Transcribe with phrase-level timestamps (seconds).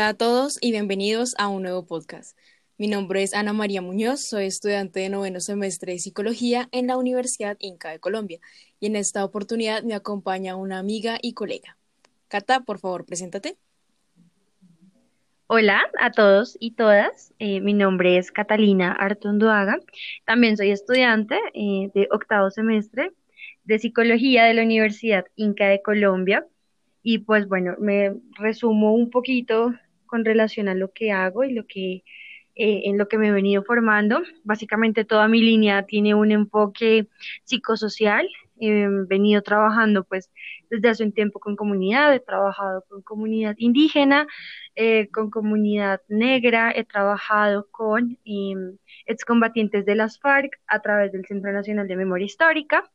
[0.00, 2.34] Hola a todos y bienvenidos a un nuevo podcast.
[2.78, 6.96] Mi nombre es Ana María Muñoz, soy estudiante de noveno semestre de Psicología en la
[6.96, 8.40] Universidad Inca de Colombia
[8.80, 11.76] y en esta oportunidad me acompaña una amiga y colega.
[12.28, 13.58] Cata, por favor, preséntate.
[15.48, 19.80] Hola a todos y todas, eh, mi nombre es Catalina Artondoaga,
[20.24, 23.12] también soy estudiante eh, de octavo semestre
[23.64, 26.46] de Psicología de la Universidad Inca de Colombia
[27.02, 29.74] y pues bueno, me resumo un poquito
[30.10, 32.02] con relación a lo que hago y lo que
[32.56, 34.20] eh, en lo que me he venido formando.
[34.44, 37.06] Básicamente toda mi línea tiene un enfoque
[37.44, 38.28] psicosocial.
[38.60, 40.30] He venido trabajando pues
[40.68, 44.26] desde hace un tiempo con comunidad, he trabajado con comunidad indígena,
[44.76, 51.24] eh, con comunidad negra, he trabajado con em, excombatientes de las FARC a través del
[51.26, 52.90] Centro Nacional de Memoria Histórica.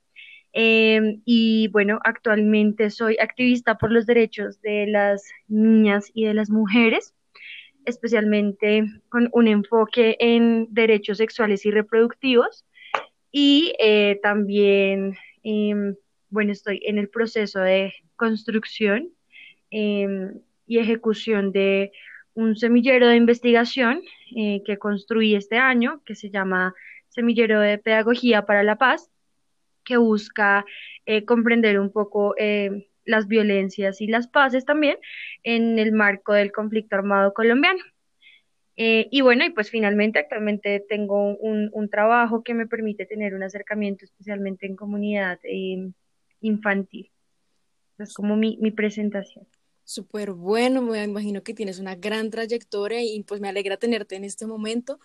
[0.57, 6.49] Em, y bueno, actualmente soy activista por los derechos de las niñas y de las
[6.49, 7.13] mujeres,
[7.83, 12.65] especialmente con un enfoque en derechos sexuales y reproductivos.
[13.33, 15.95] Y eh, también, em,
[16.29, 19.09] bueno, estoy en el proceso de construcción
[19.71, 21.91] em, y ejecución de
[22.33, 24.01] un semillero de investigación
[24.37, 26.73] eh, que construí este año, que se llama
[27.09, 29.11] Semillero de Pedagogía para la Paz
[29.85, 30.65] que busca
[31.05, 34.97] eh, comprender un poco eh, las violencias y las paces también
[35.43, 37.79] en el marco del conflicto armado colombiano.
[38.75, 43.33] Eh, y bueno, y pues finalmente actualmente tengo un, un, trabajo que me permite tener
[43.33, 45.39] un acercamiento especialmente en comunidad
[46.41, 47.09] infantil.
[47.99, 49.47] Es como mi, mi presentación.
[49.85, 54.25] Súper bueno, me imagino que tienes una gran trayectoria y pues me alegra tenerte en
[54.25, 54.99] este momento.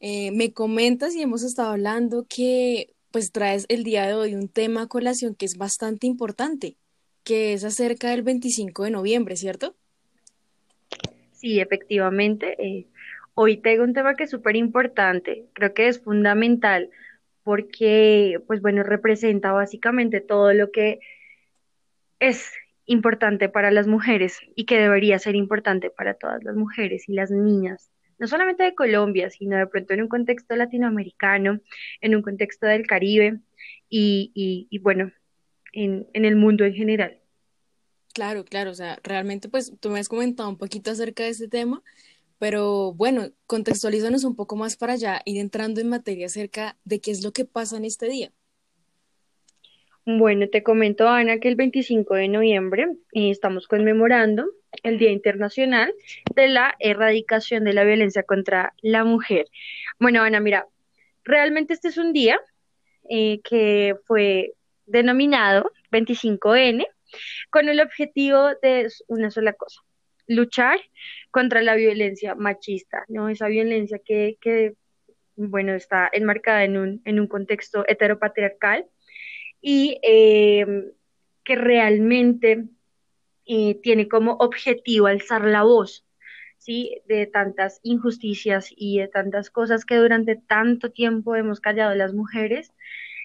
[0.00, 4.82] me comentas y hemos estado hablando que pues traes el día de hoy un tema
[4.82, 6.76] a colación que es bastante importante,
[7.24, 9.74] que es acerca del 25 de noviembre, ¿cierto?
[11.32, 12.56] Sí, efectivamente.
[12.62, 12.86] Eh,
[13.34, 16.90] hoy tengo un tema que es súper importante, creo que es fundamental
[17.42, 21.00] porque, pues bueno, representa básicamente todo lo que
[22.18, 22.52] es
[22.84, 27.30] importante para las mujeres y que debería ser importante para todas las mujeres y las
[27.30, 27.90] niñas
[28.20, 31.60] no solamente de Colombia, sino de pronto en un contexto latinoamericano,
[32.02, 33.40] en un contexto del Caribe
[33.88, 35.10] y, bueno,
[35.72, 37.18] en, el mundo en general.
[38.12, 41.48] Claro, claro, o sea, realmente pues tú me has comentado un poquito acerca de este
[41.48, 41.82] tema,
[42.38, 47.12] pero bueno, contextualízanos un poco más para allá, ir entrando en materia acerca de qué
[47.12, 48.32] es lo que pasa en este día.
[50.04, 54.46] Bueno, te comento, Ana, que el 25 de noviembre eh, estamos conmemorando
[54.82, 55.92] el Día Internacional
[56.34, 59.46] de la Erradicación de la Violencia contra la Mujer.
[59.98, 60.66] Bueno, Ana, mira,
[61.24, 62.40] realmente este es un día
[63.08, 64.52] eh, que fue
[64.86, 66.86] denominado 25N
[67.50, 69.80] con el objetivo de una sola cosa,
[70.26, 70.78] luchar
[71.30, 73.28] contra la violencia machista, ¿no?
[73.28, 74.74] Esa violencia que, que
[75.36, 78.86] bueno, está enmarcada en un, en un contexto heteropatriarcal
[79.60, 80.66] y eh,
[81.44, 82.64] que realmente
[83.52, 86.06] eh, tiene como objetivo alzar la voz,
[86.56, 87.02] ¿sí?
[87.08, 92.72] De tantas injusticias y de tantas cosas que durante tanto tiempo hemos callado las mujeres.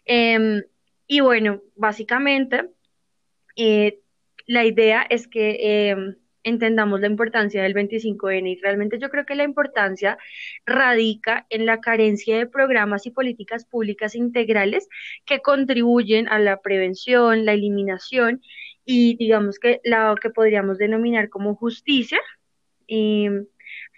[0.06, 0.64] Em,
[1.06, 2.72] y bueno, básicamente,
[3.56, 4.00] eh,
[4.48, 9.36] la idea es que em, entendamos la importancia del 25N y realmente yo creo que
[9.36, 10.18] la importancia
[10.66, 14.88] radica en la carencia de programas y políticas públicas integrales
[15.24, 18.42] que contribuyen a la prevención, la eliminación
[18.86, 22.20] y digamos que lo que podríamos denominar como justicia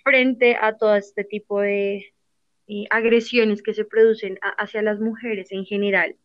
[0.04, 2.14] frente a todo este tipo de,
[2.90, 6.18] agresiones que se producen hacia las mujeres en general.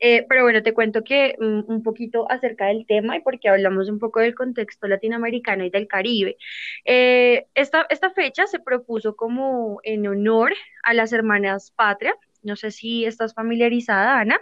[0.00, 3.88] Eh, pero bueno, te cuento que mm, un poquito acerca del tema y porque hablamos
[3.88, 6.36] un poco del contexto latinoamericano y del Caribe.
[6.84, 10.52] Eh, esta, esta fecha se propuso como en honor
[10.82, 12.14] a las hermanas Patria.
[12.42, 14.40] No sé si estás familiarizada, Ana.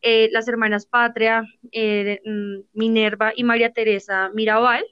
[0.00, 4.84] Eh, las hermanas Patria, mm, Minerva y María Teresa Mirabal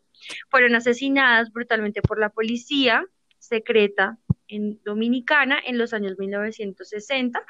[0.50, 3.04] fueron asesinadas brutalmente por la policía
[3.38, 4.18] secreta
[4.48, 7.44] en Dominicana en los años 1960,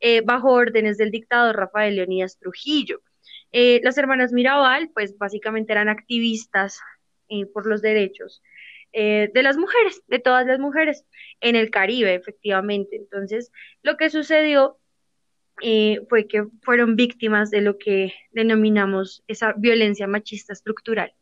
[0.00, 3.00] eh, bajo órdenes del dictador Rafael Leonidas Trujillo.
[3.52, 6.80] Eh, las hermanas Mirabal, pues básicamente eran activistas
[7.28, 8.42] eh, por los derechos
[9.02, 11.04] de las mujeres, de todas las mujeres,
[11.40, 12.96] en el Caribe, efectivamente.
[12.96, 13.52] Entonces,
[13.82, 14.78] lo que sucedió
[16.08, 21.14] fue que fueron víctimas de lo que denominamos esa violencia machista estructural.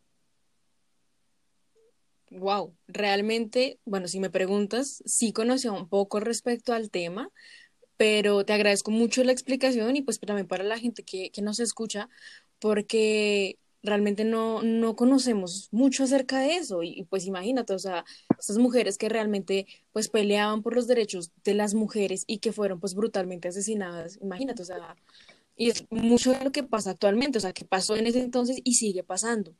[2.31, 7.31] Wow, realmente, bueno, si me preguntas, sí conocía un poco respecto al tema,
[7.97, 11.61] pero te agradezco mucho la explicación y pues también para la gente que, que nos
[11.61, 12.09] escucha,
[12.59, 16.83] porque realmente no, no conocemos mucho acerca de eso.
[16.83, 18.05] Y, pues imagínate, o sea,
[18.39, 22.81] estas mujeres que realmente pues peleaban por los derechos de las mujeres y que fueron
[22.81, 24.97] pues brutalmente asesinadas, imagínate, o sea,
[25.57, 28.59] y es mucho de lo que pasa actualmente, o sea, que pasó en ese entonces
[28.65, 29.55] y sigue pasando.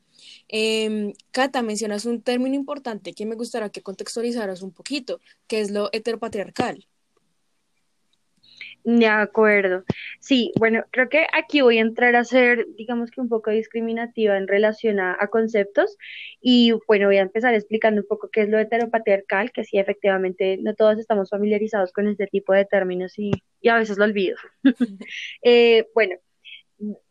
[0.49, 5.71] Eh, Cata, mencionas un término importante que me gustaría que contextualizaras un poquito, que es
[5.71, 6.85] lo heteropatriarcal.
[8.85, 9.83] De acuerdo.
[10.19, 14.37] Sí, bueno, creo que aquí voy a entrar a ser, digamos que un poco discriminativa
[14.37, 15.97] en relación a, conceptos
[16.39, 20.57] y bueno, voy a empezar explicando un poco qué es lo heteropatriarcal, que sí, efectivamente,
[20.61, 23.31] no todos estamos familiarizados con este tipo de términos y,
[23.67, 24.37] a veces lo olvido.
[25.43, 26.15] Eh, bueno,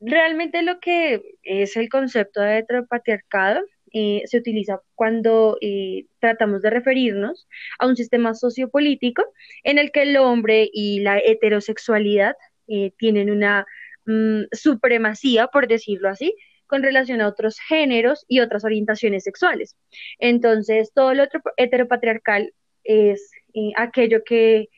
[0.00, 3.60] realmente lo que es el concepto de heteropatriarcado
[3.96, 7.46] eh, se utiliza cuando eh, tratamos de referirnos
[7.78, 9.22] a un sistema sociopolítico
[9.62, 12.34] en el que el hombre y la heterosexualidad
[12.66, 13.66] eh, tienen una
[14.06, 16.34] mm, supremacía, por decirlo así,
[16.66, 19.76] con relación a otros géneros y otras orientaciones sexuales.
[20.18, 21.26] Entonces, todo lo
[21.56, 22.52] heteropatriarcal
[22.82, 23.30] es
[23.76, 24.70] aquello que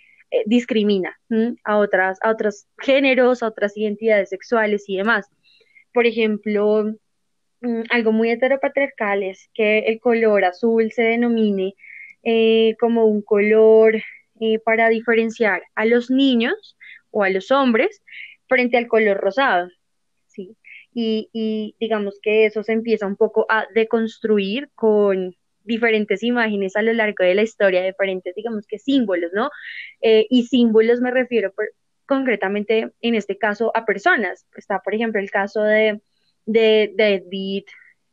[0.45, 1.19] discrimina
[1.65, 5.27] a, otras, a otros géneros, a otras identidades sexuales y demás.
[5.95, 6.93] Por ejemplo,
[7.91, 11.75] algo muy heteropatriarcal es que el color azul se denomine
[12.23, 13.97] eh, como un color
[14.41, 16.77] eh, para diferenciar a los niños
[17.11, 18.03] o a los hombres
[18.49, 19.69] frente al color rosado,
[20.27, 20.57] ¿sí?
[20.93, 26.93] Y, digamos que eso se empieza un poco a deconstruir con diferentes imágenes a lo
[26.95, 29.51] largo de la historia, diferentes, digamos que símbolos, ¿no?
[30.01, 31.53] Eh, y símbolos me refiero
[32.07, 34.47] concretamente en este caso a personas.
[34.57, 36.01] Está, por ejemplo, el caso de
[36.47, 37.65] de David,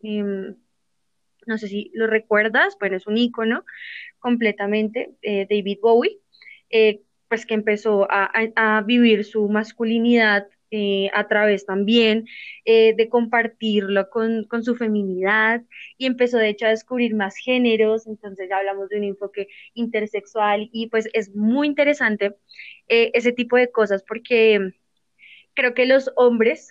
[0.01, 0.55] em,
[1.45, 3.63] no sé si lo recuerdas, bueno, es un ícono
[4.19, 6.19] completamente, eh, David Bowie,
[6.69, 12.25] eh, pues que empezó a, vivir su masculinidad eh, a través también
[12.65, 15.61] de compartirlo con, con, su feminidad
[15.97, 20.69] y empezó de hecho a descubrir más géneros, entonces ya hablamos de un enfoque intersexual
[20.71, 22.35] y pues es muy interesante
[22.87, 24.73] ese tipo de cosas porque
[25.55, 26.69] creo que los hombres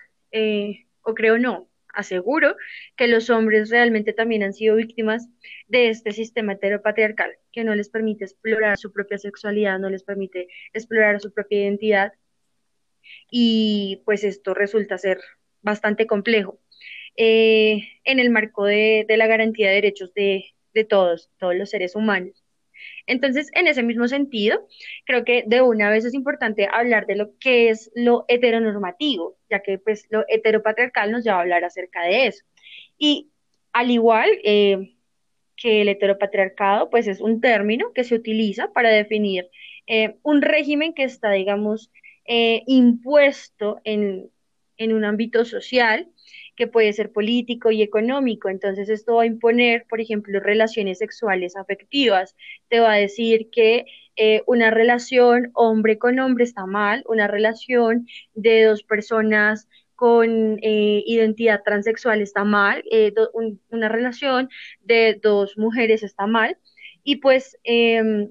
[1.03, 2.57] o creo no, aseguro
[2.97, 5.29] que los hombres realmente también han sido víctimas
[5.69, 10.49] de este sistema heteropatriarcal que no les permite explorar su propia sexualidad, no les permite
[10.73, 12.13] explorar su propia identidad
[13.31, 15.21] y pues esto resulta ser
[15.61, 16.61] bastante complejo
[17.17, 21.95] eh, en el marco de, la garantía de derechos de, de todos, todos los seres
[21.95, 22.42] humanos.
[23.07, 24.67] Entonces, en ese mismo sentido,
[25.05, 29.61] creo que de una vez es importante hablar de lo que es lo heteronormativo, ya
[29.61, 32.45] que pues lo heteropatriarcal nos lleva a hablar acerca de eso.
[32.99, 33.31] Y
[33.73, 34.95] al igual eh,
[35.57, 39.49] que el heteropatriarcado, pues es un término que se utiliza para definir
[39.87, 41.91] eh, un régimen que está, digamos,
[42.25, 44.31] eh, impuesto en,
[44.77, 46.09] en un ámbito social
[46.57, 48.49] que puede ser político y económico.
[48.49, 52.37] Entonces esto va a imponer, por ejemplo, relaciones sexuales afectivas.
[52.69, 58.07] Te va a decir que eh, una relación hombre con hombre está mal, una relación
[58.35, 63.15] de dos personas con eh, identidad transexual está mal, eh,
[63.71, 64.49] una relación
[64.81, 66.59] de dos mujeres está mal.
[67.05, 68.29] Y pues em,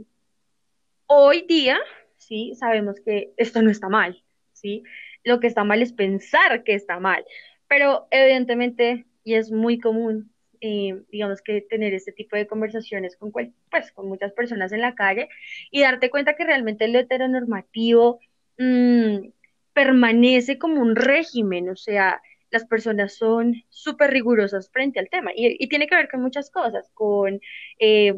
[1.07, 1.79] hoy día,
[2.17, 4.21] sí, sabemos que esto no está mal,
[4.53, 4.83] sí.
[5.23, 7.23] Lo que está mal es pensar que está mal.
[7.71, 13.31] Pero evidentemente, y es muy común, eh, digamos que tener este tipo de conversaciones con,
[13.31, 13.49] pues,
[13.93, 15.29] con muchas personas en la calle
[15.71, 18.19] y darte cuenta que realmente lo heteronormativo
[18.57, 19.29] mm,
[19.71, 25.31] permanece como un régimen, o sea, las personas son súper rigurosas frente al tema.
[25.33, 27.39] Y, tiene que ver con muchas cosas, con
[27.79, 28.13] eh,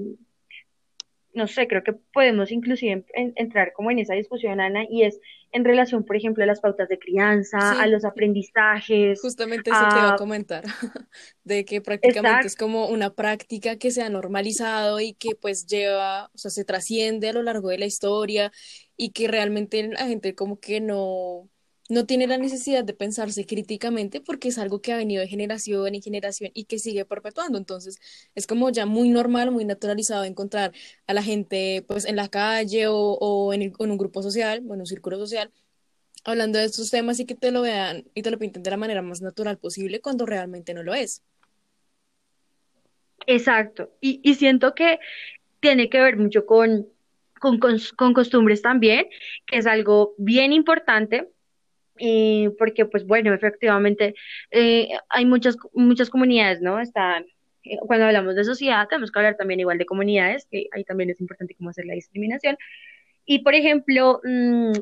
[1.33, 5.19] no sé, creo que podemos inclusive entrar como en esa discusión, Ana, y es
[5.51, 9.21] en relación, por ejemplo, a las pautas de crianza, a los aprendizajes.
[9.21, 10.63] Justamente eso te iba a comentar,
[11.43, 16.31] de que prácticamente es como una práctica que se ha normalizado y que pues lleva,
[16.33, 18.51] o sea, se trasciende a lo largo de la historia
[18.97, 21.49] y que realmente la gente como que no,
[21.93, 25.93] no tiene la necesidad de pensarse críticamente porque es algo que ha venido de generación
[25.93, 27.57] en generación y que sigue perpetuando.
[27.57, 27.99] Entonces,
[28.35, 30.73] es como ya muy normal, muy naturalizado encontrar
[31.07, 35.17] a la gente pues en la calle o, en, un grupo social, bueno, un círculo
[35.17, 35.51] social,
[36.23, 38.77] hablando de estos temas y que te lo vean y te lo pinten de la
[38.77, 41.21] manera más natural posible cuando realmente no lo es.
[43.27, 43.91] Exacto.
[44.01, 44.99] Y, siento que
[45.59, 46.87] tiene que ver mucho con,
[47.39, 49.05] con costumbres también,
[49.45, 51.29] que es algo bien importante
[51.99, 54.15] eh, porque pues bueno, efectivamente
[54.51, 56.79] eh, hay muchas, muchas comunidades, ¿no?
[56.79, 57.25] Están,
[57.63, 61.09] eh, cuando hablamos de sociedad tenemos que hablar también igual de comunidades, que ahí también
[61.09, 62.57] es importante cómo hacer la discriminación.
[63.25, 64.73] Y por ejemplo, mm,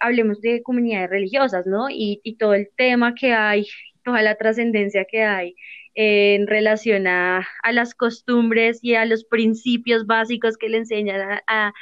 [0.00, 1.88] hablemos de comunidades religiosas, ¿no?
[1.90, 3.66] Y, y todo el tema que hay
[4.02, 5.54] toda la trascendencia que hay
[5.94, 11.72] en relación a, las costumbres y a los principios básicos que le enseñan a,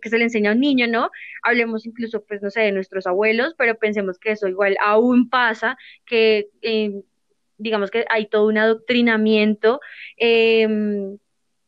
[0.00, 1.10] que se le enseña a un niño, ¿no?
[1.42, 5.76] Hablemos incluso, pues, no sé, de nuestros abuelos, pero pensemos que eso igual aún pasa,
[6.06, 7.02] que eh,
[7.58, 9.80] digamos que hay todo un adoctrinamiento
[10.16, 11.18] em,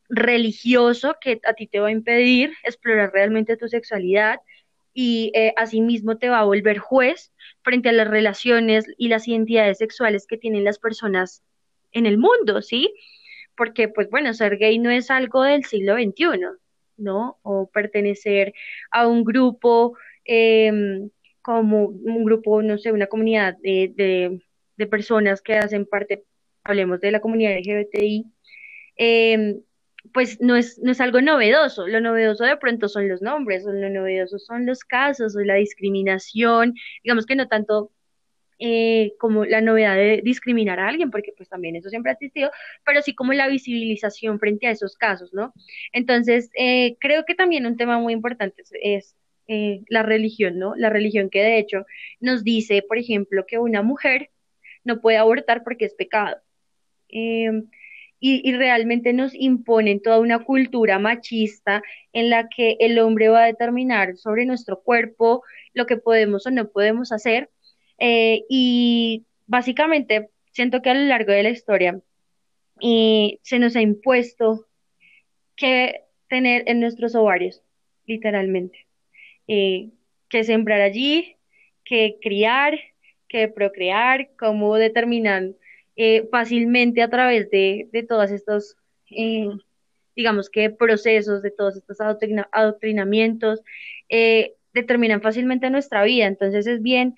[0.09, 4.39] religioso que a ti te va a impedir explorar realmente tu sexualidad
[4.97, 7.33] y eh, asimismo te va a volver juez
[7.63, 11.43] frente a las relaciones y las identidades sexuales que tienen las personas
[11.91, 12.95] en el mundo, ¿sí?
[13.57, 16.39] Porque, pues bueno, ser gay no es algo del siglo XXI,
[16.95, 17.37] ¿no?
[17.43, 18.53] O pertenecer
[18.89, 21.09] a un grupo em,
[21.41, 24.39] como un grupo, no sé, una comunidad de,
[24.77, 26.23] de, personas que hacen parte,
[26.63, 28.25] hablemos de la comunidad LGBTI,
[28.97, 29.57] eh,
[30.13, 31.87] pues no es, no es algo novedoso.
[31.87, 36.73] Lo novedoso de pronto son los nombres, lo novedoso son los casos, o la discriminación,
[37.03, 37.91] digamos que no tanto
[38.57, 42.51] eh, como la novedad de discriminar a alguien, porque pues también eso siempre ha existido,
[42.85, 45.53] pero sí como la visibilización frente a esos casos, ¿no?
[45.91, 49.15] Entonces, eh, creo que también un tema muy importante es,
[49.47, 50.73] eh, la religión, ¿no?
[50.75, 51.85] La religión que de hecho
[52.21, 54.29] nos dice, por ejemplo, que una mujer
[54.85, 56.37] no puede abortar porque es pecado.
[58.27, 63.45] Y, realmente nos imponen toda una cultura machista en la que el hombre va a
[63.45, 67.51] determinar sobre nuestro cuerpo lo que podemos o no podemos hacer.
[67.99, 72.01] Eh, y básicamente siento que a lo largo de la historia
[72.79, 74.65] se nos ha impuesto
[75.55, 77.61] que tener en nuestros ovarios,
[78.05, 78.87] literalmente,
[79.47, 79.91] eh,
[80.29, 81.35] que sembrar allí,
[81.83, 82.79] que criar,
[83.27, 85.55] que procrear, cómo determinan
[85.95, 88.75] eh, fácilmente a través de, de todos estos,
[90.15, 93.61] digamos que procesos, de todos estos adoctrinamientos,
[94.73, 96.25] determinan fácilmente nuestra vida.
[96.27, 97.15] Entonces es bien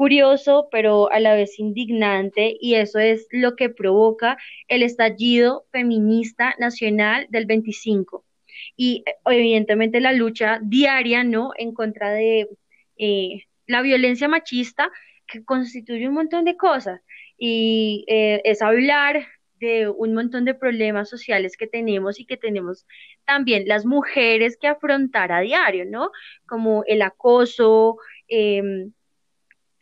[0.00, 6.54] curioso, pero a la vez indignante, y eso es lo que provoca el estallido feminista
[6.58, 8.24] nacional del 25.
[8.78, 12.48] Y evidentemente la lucha diaria, ¿no?, en contra de
[12.96, 14.90] eh, la violencia machista,
[15.26, 17.02] que constituye un montón de cosas,
[17.40, 19.26] y eh, es hablar
[19.58, 22.86] de un montón de problemas sociales que tenemos y que tenemos
[23.24, 26.12] también las mujeres que afrontar a diario, ¿no?
[26.46, 27.96] Como el acoso,
[28.28, 28.90] eh,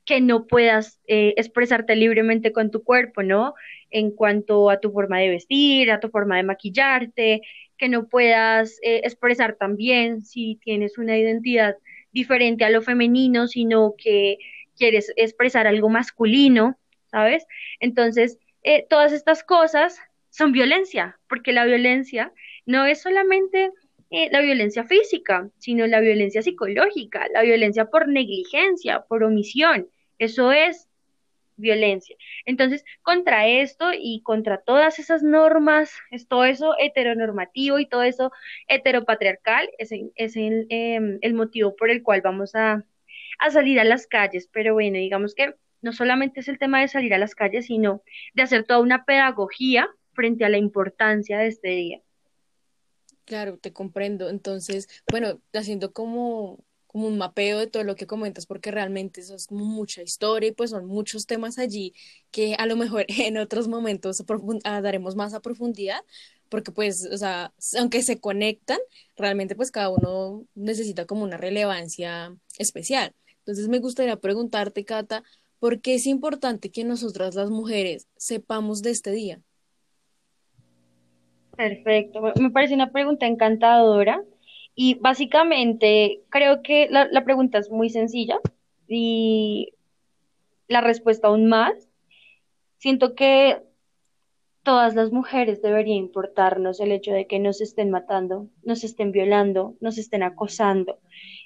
[0.08, 3.52] que no puedas eh, expresarte libremente con tu cuerpo, ¿no?
[3.90, 7.42] En cuanto a tu forma de vestir, a tu forma de maquillarte,
[7.76, 11.76] que no puedas eh, expresar también si tienes una identidad
[12.10, 14.38] diferente a lo femenino, sino que
[14.78, 16.78] quieres expresar algo masculino,
[17.10, 17.46] ¿sabes?
[17.80, 20.00] Entonces, eh, todas estas cosas
[20.30, 22.32] son violencia, porque la violencia
[22.66, 23.72] no es solamente
[24.10, 29.88] la violencia física, sino la violencia psicológica, la violencia por negligencia, por omisión.
[30.18, 30.88] Eso es
[31.56, 32.16] violencia.
[32.46, 38.32] Entonces, contra esto y contra todas esas normas, es todo eso heteronormativo y todo eso
[38.68, 39.90] heteropatriarcal, es,
[40.36, 42.84] em, el, motivo por el cual vamos a,
[43.38, 44.48] a salir a las calles.
[44.52, 48.02] Pero bueno, digamos que no solamente es el tema de salir a las calles, sino
[48.34, 52.00] de hacer toda una pedagogía frente a la importancia de este día.
[53.24, 54.30] Claro, te comprendo.
[54.30, 59.36] Entonces, bueno, haciendo como como un mapeo de todo lo que comentas, porque realmente eso
[59.36, 61.94] es mucha historia y pues son muchos temas allí
[62.30, 64.24] que a lo mejor en otros momentos
[64.64, 66.00] ah, daremos más a profundidad,
[66.48, 68.78] porque pues, o sea, aunque se conectan,
[69.16, 73.14] realmente pues cada uno necesita como una relevancia especial.
[73.40, 75.22] Entonces me gustaría preguntarte, Cata,
[75.58, 79.40] ¿por qué es importante que nosotras las mujeres sepamos de este día?
[81.56, 84.22] Perfecto, me parece una pregunta encantadora
[84.74, 88.38] y básicamente creo que la, pregunta es muy sencilla
[88.86, 89.72] y
[90.68, 91.88] la respuesta aún más.
[92.76, 93.60] Siento que
[94.62, 99.74] todas las mujeres debería importarnos el hecho de que nos estén matando, nos estén violando,
[99.80, 101.00] nos estén acosando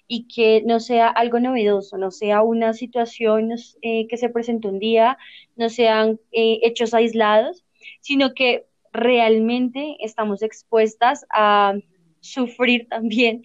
[0.09, 3.51] y que no sea algo novedoso, no sea una situación
[3.83, 5.19] eh, que se presentó un día,
[5.57, 7.65] no sean eh, hechos aislados,
[8.01, 11.75] sino que realmente estamos expuestas a
[12.21, 13.43] sufrir también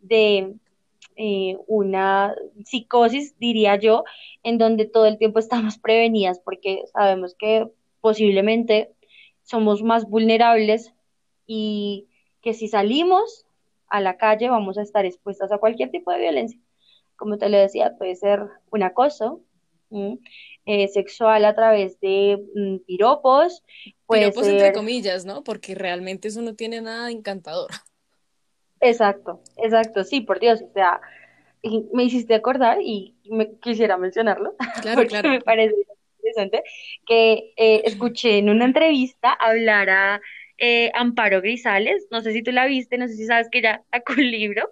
[0.00, 0.54] de
[1.16, 4.04] eh, una psicosis, diría yo,
[4.42, 7.66] en donde todo el tiempo estamos prevenidas porque sabemos que
[8.00, 8.92] posiblemente
[9.42, 10.94] somos más vulnerables
[11.46, 12.06] y
[12.40, 13.46] que si salimos
[13.90, 16.58] a la calle vamos a estar expuestas a cualquier tipo de violencia.
[17.16, 19.42] Como te lo decía, puede ser un acoso
[20.66, 23.62] eh, sexual a través de mm, piropos.
[24.08, 25.42] piropos entre comillas, ¿no?
[25.42, 27.70] Porque realmente eso no tiene nada de encantador.
[28.80, 31.00] Exacto, exacto, sí, por Dios, o sea,
[31.92, 35.74] me hiciste acordar y me quisiera mencionarlo, claro, porque me parece
[36.16, 36.62] interesante,
[37.06, 40.20] que eh, escuché en una entrevista hablar a
[40.60, 43.82] eh, Amparo Grisales, no sé si tú la viste, no sé si sabes que ella
[43.90, 44.70] sacó un libro,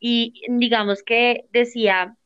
[0.00, 2.16] y digamos que decía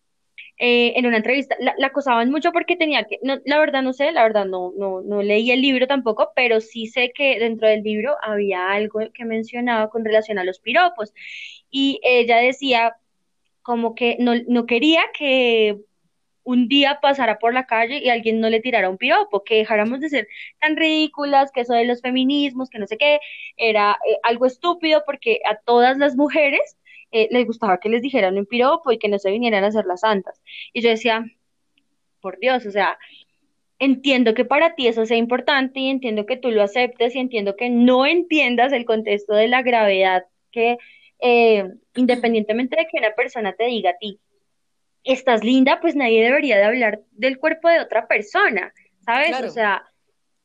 [0.58, 4.12] eh, en una entrevista, la, acosaban mucho porque tenía que, no, la verdad no sé,
[4.12, 7.82] la verdad no, no, no leí el libro tampoco, pero sí sé que dentro del
[7.82, 11.12] libro había algo que mencionaba con relación a los piropos.
[11.70, 12.96] Y ella decía
[13.62, 15.78] como que no, no quería que
[16.44, 20.00] un día pasara por la calle y alguien no le tirara un piropo, que dejáramos
[20.00, 20.28] de ser
[20.60, 23.20] tan ridículas, que eso de los feminismos, que no sé qué,
[23.56, 26.76] era eh, algo estúpido porque a todas las mujeres
[27.12, 29.86] eh, les gustaba que les dijeran un piropo y que no se vinieran a hacer
[29.86, 30.40] las santas.
[30.72, 31.24] Y yo decía,
[32.20, 32.98] por Dios, o sea,
[33.78, 37.56] entiendo que para ti eso sea importante y entiendo que tú lo aceptes y entiendo
[37.56, 40.78] que no entiendas el contexto de la gravedad que
[41.20, 44.20] eh, independientemente de que una persona te diga a ti,
[45.04, 48.72] estás linda, pues nadie debería de hablar del cuerpo de otra persona,
[49.04, 49.40] ¿sabes?
[49.42, 49.82] O sea...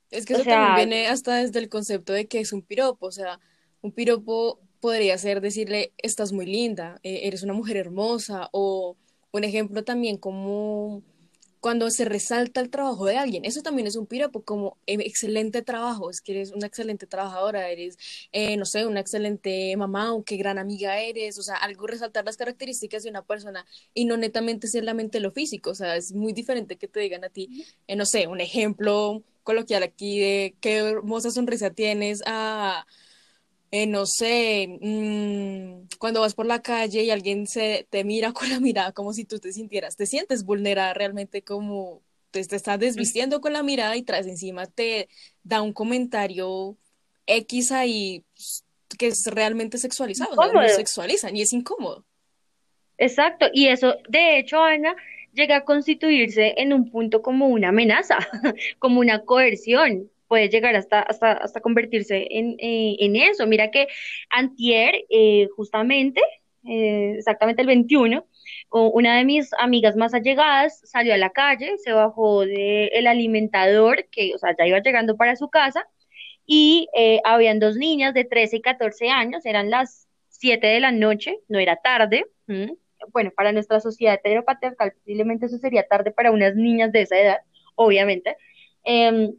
[0.10, 3.12] Es que eso también viene hasta desde el concepto de que es un piropo, o
[3.12, 3.40] sea,
[3.82, 8.96] un piropo podría ser decirle, estás muy linda, eh, eres una mujer hermosa, o
[9.32, 11.04] un ejemplo también como
[11.60, 15.62] cuando se resalta el trabajo de alguien, eso también es un piropo, como eh, excelente
[15.62, 17.98] trabajo, es que eres una excelente trabajadora, eres,
[18.32, 22.26] eh, no sé, una excelente mamá o qué gran amiga eres, o sea, algo resaltar
[22.26, 26.34] las características de una persona y no netamente solamente lo físico, o sea, es muy
[26.34, 31.32] diferente que te digan a ti, no sé, un ejemplo coloquial aquí de qué hermosa
[31.32, 32.86] sonrisa tienes a...
[33.72, 38.50] Eh, no sé, mm, cuando vas por la calle y alguien se te mira con
[38.50, 42.80] la mirada como si tú te sintieras, te sientes vulnerada realmente como te, te estás
[42.80, 45.10] desvistiendo con la mirada y tras encima te
[45.44, 46.78] da un comentario
[47.26, 48.24] X ahí
[48.98, 50.70] que es realmente sexualizado, ¿no?
[50.70, 52.06] sexualizan y es incómodo.
[52.98, 54.96] Exacto, y eso, de hecho, Ana,
[55.34, 58.18] llega a constituirse en un punto como una amenaza,
[58.80, 63.48] como una coerción puede llegar hasta, hasta, hasta convertirse en, eh, en eso.
[63.48, 63.88] Mira que
[64.30, 66.22] antier, eh, justamente,
[66.68, 68.28] eh, exactamente el 21,
[68.70, 74.06] una de mis amigas más allegadas salió a la calle, se bajó del el alimentador,
[74.12, 75.88] que, o sea, ya iba llegando para su casa,
[76.46, 76.88] y
[77.24, 81.60] habían dos niñas de 13 y 14 años, eran las 7 de la noche, no
[81.60, 82.26] era tarde.
[83.14, 87.38] Bueno, para nuestra sociedad heteropatriarcal, posiblemente eso sería tarde para unas niñas de esa edad,
[87.76, 88.36] obviamente.
[88.84, 89.34] Em,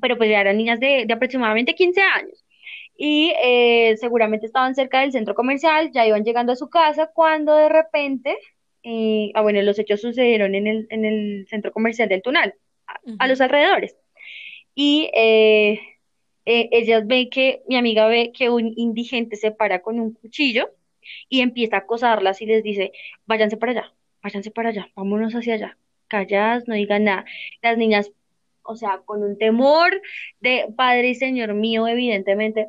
[0.00, 2.44] pero pues ya eran niñas de, aproximadamente 15 años.
[2.96, 7.54] Y eh, seguramente estaban cerca del centro comercial, ya iban llegando a su casa cuando
[7.54, 8.36] de repente,
[8.82, 12.54] eh, ah bueno, los hechos sucedieron en el, en el centro comercial del Tunal,
[13.18, 13.96] a, los alrededores.
[14.74, 15.80] Y eh,
[16.44, 20.70] ellas ven que, mi amiga ve que un indigente se para con un cuchillo
[21.28, 22.92] y empieza a acosarlas y les dice,
[23.26, 27.24] váyanse para allá, váyanse para allá, vámonos hacia allá, calladas, no digan nada.
[27.62, 28.12] Las niñas
[28.68, 30.00] o sea, con un temor
[30.40, 32.68] de Padre y Señor mío, evidentemente,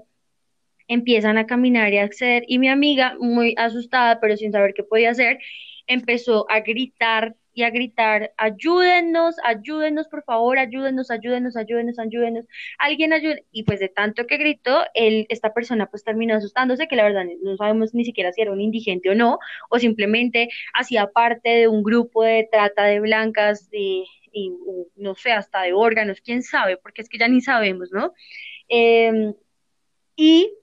[0.88, 2.44] empiezan a caminar y a acceder.
[2.48, 5.40] Y mi amiga, muy asustada, pero sin saber qué podía hacer,
[5.88, 12.46] empezó a gritar y a gritar, ayúdennos, ayúdennos, por favor, ayúdennos, ayúdennos, ayúdennos, ayúdennos,
[12.78, 13.46] alguien ayude.
[13.52, 17.26] Y pues de tanto que gritó, él, esta persona pues terminó asustándose, que la verdad
[17.44, 21.68] no sabemos ni siquiera si era un indigente o no, o simplemente hacía parte de
[21.68, 24.52] un grupo de trata de blancas, de y
[24.96, 28.14] no sé, hasta de órganos, quién sabe, porque es que ya ni sabemos, ¿no?
[28.68, 29.34] Em,
[30.16, 30.54] y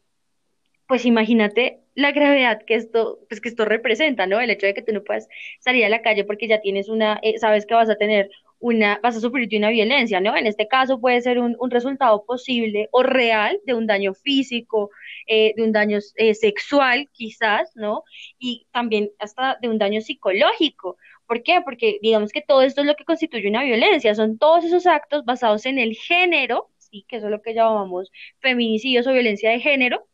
[0.87, 4.39] pues imagínate la gravedad que esto, pues que esto representa, ¿no?
[4.41, 5.29] El hecho de que tú no puedas
[5.61, 9.01] salir a la calle porque ya tienes una, eh, sabes que vas a tener una,
[9.03, 10.37] vas a sufrir una violencia, ¿no?
[10.37, 14.91] En este caso puede ser un, un resultado posible o real de un daño físico,
[15.27, 18.05] eh, de un daño eh, sexual, quizás, ¿no?
[18.39, 20.99] Y también hasta de un daño psicológico.
[21.27, 21.61] ¿Por qué?
[21.65, 25.25] Porque digamos que todo esto es lo que constituye una violencia, son todos esos actos
[25.25, 28.11] basados en el género, sí, que eso es lo que llamamos
[28.41, 30.07] feminicidios o violencia de género,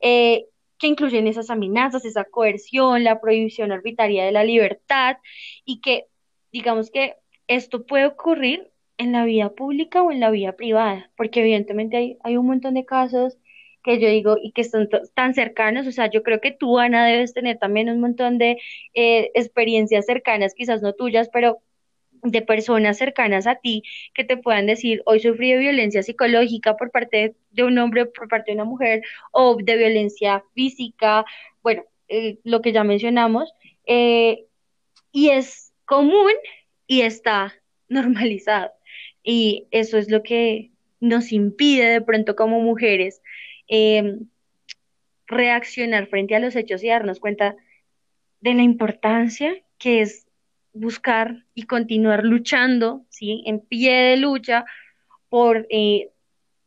[0.00, 0.46] eh,
[0.78, 5.18] que incluyen esas amenazas, esa coerción, la prohibición arbitraria de la libertad
[5.64, 6.06] y que
[6.52, 7.16] digamos que
[7.48, 12.18] esto puede ocurrir en la vida pública o en la vida privada, porque evidentemente hay,
[12.22, 13.38] hay un montón de casos
[13.82, 17.06] que yo digo y que están tan cercanos, o sea, yo creo que tú, Ana,
[17.06, 18.58] debes tener también un montón de
[18.94, 21.60] eh, experiencias cercanas, quizás no tuyas, pero
[22.22, 23.82] de personas cercanas a ti
[24.14, 28.28] que te puedan decir, hoy sufrí de violencia psicológica por parte de un hombre, por
[28.28, 31.24] parte de una mujer, o de violencia física,
[31.62, 33.52] bueno, eh, lo que ya mencionamos,
[33.86, 34.46] eh,
[35.12, 36.32] y es común
[36.86, 37.54] y está
[37.88, 38.70] normalizado.
[39.22, 43.22] Y eso es lo que nos impide de pronto como mujeres
[43.72, 44.26] Em,
[45.28, 47.54] reaccionar frente a los hechos y darnos cuenta
[48.40, 50.26] de la importancia que es
[50.72, 53.44] buscar y continuar luchando, ¿sí?
[53.46, 54.64] En pie de lucha
[55.28, 56.10] por eh,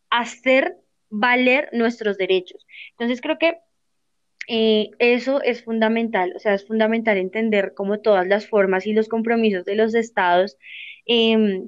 [0.10, 0.78] hacer
[1.10, 2.66] valer nuestros derechos.
[2.92, 3.58] Entonces creo que
[4.48, 9.10] eh, eso es fundamental, o sea, es fundamental entender cómo todas las formas y los
[9.10, 10.58] compromisos de los estados
[11.06, 11.68] em,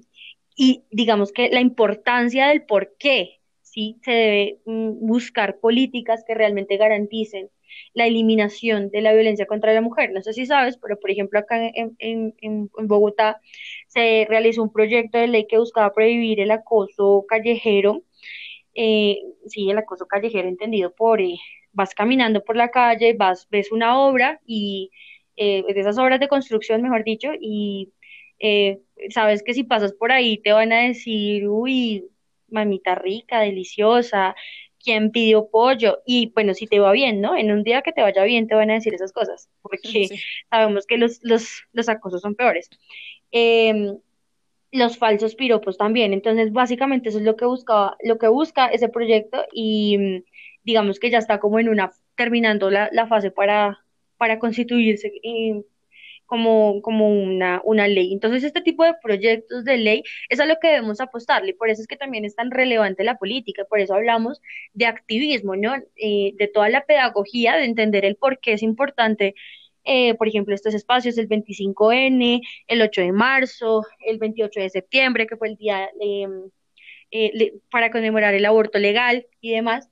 [0.56, 3.35] y digamos que la importancia del por qué,
[3.76, 4.00] ¿sí?
[4.04, 7.52] Se debe mm, buscar políticas que realmente garanticen
[7.96, 10.12] la eliminación de la violencia contra la mujer.
[10.14, 13.42] No sé si sabes, pero por ejemplo acá en, en, en Bogotá
[13.90, 18.04] se realizó un proyecto de ley que buscaba prohibir el acoso callejero,
[18.76, 21.38] eh, sí, el acoso callejero entendido por, eh,
[21.74, 24.92] vas caminando por la calle, vas, ves una obra y
[25.38, 27.94] eh, de esas obras de construcción, mejor dicho, y
[28.40, 32.10] eh, sabes que si pasas por ahí te van a decir, uy,
[32.50, 34.36] mamita rica, deliciosa,
[34.86, 37.36] quién pidió pollo y bueno, si te va bien, ¿no?
[37.36, 40.08] En un día que te vaya bien te van a decir esas cosas, porque
[40.50, 42.70] sabemos que los, los, los acosos son peores.
[43.32, 43.98] Em,
[44.72, 48.90] los falsos piropos también, entonces básicamente eso es lo que buscaba, lo que busca ese
[48.90, 50.24] proyecto y mm,
[50.64, 53.80] digamos que ya está como en una, terminando la, la fase para,
[54.18, 55.64] para constituirse eh,
[56.26, 58.14] como, como una, una ley.
[58.14, 61.82] Entonces, este tipo de proyectos de ley es a lo que debemos apostarle, por eso
[61.82, 64.42] es que también es tan relevante la política, por eso hablamos
[64.74, 65.76] de activismo, ¿no?
[65.96, 69.36] Eh, de toda la pedagogía, de entender el por qué es importante.
[69.84, 75.28] Eh, por ejemplo, estos espacios, el 25N, el 8 de marzo, el 28 de septiembre,
[75.28, 75.90] que fue el día
[77.12, 79.90] eh, para conmemorar el aborto legal y demás,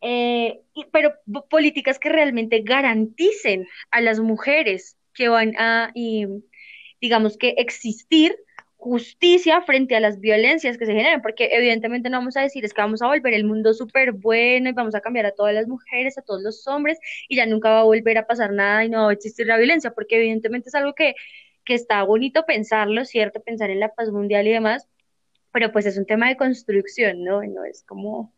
[0.00, 1.12] pero
[1.48, 5.92] políticas que realmente garanticen a las mujeres que van a,
[7.00, 8.36] digamos que, existir
[8.80, 12.72] justicia frente a las violencias que se generan, porque evidentemente no vamos a decir es
[12.72, 15.68] que vamos a volver el mundo súper bueno y vamos a cambiar a todas las
[15.68, 18.88] mujeres, a todos los hombres y ya nunca va a volver a pasar nada y
[18.88, 21.14] no va a existir la violencia, porque evidentemente es algo que,
[21.64, 23.42] que está bonito pensarlo, ¿cierto?
[23.42, 24.88] Pensar en la paz mundial y demás,
[25.52, 27.42] pero pues es un tema de construcción, ¿no?
[27.42, 28.32] No es como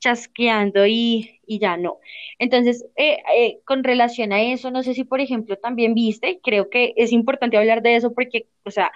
[0.00, 1.98] chasqueando y, y ya no.
[2.38, 6.70] Entonces, eh, eh, con relación a eso, no sé si, por ejemplo, también viste, creo
[6.70, 8.92] que es importante hablar de eso porque, o sea,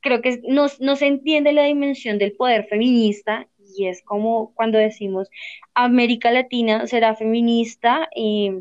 [0.00, 4.78] creo que no, no se entiende la dimensión del poder feminista y es como cuando
[4.78, 5.28] decimos
[5.74, 8.52] América Latina será feminista y,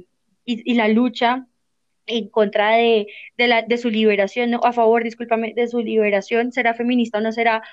[0.46, 1.48] y, la lucha
[2.08, 6.52] en contra de, de, la, de su liberación, no, a favor, discúlpame, de su liberación,
[6.52, 7.64] será feminista o no será,